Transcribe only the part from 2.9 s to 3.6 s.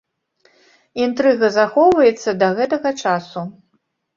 часу.